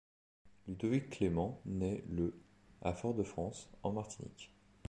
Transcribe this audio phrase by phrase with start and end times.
[0.67, 2.33] Ludovic Clément nait le
[2.81, 4.51] à Fort-de-France, en Martinique.